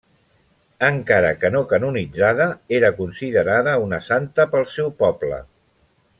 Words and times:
Encara 0.85 1.33
que 1.43 1.51
no 1.55 1.61
canonitzada, 1.73 2.47
era 2.79 2.91
considerada 3.03 3.77
una 3.85 4.01
santa 4.09 4.49
pel 4.55 4.67
seu 4.75 4.91
poble. 5.05 5.41